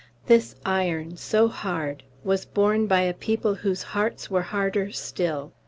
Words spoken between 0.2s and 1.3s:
This iron,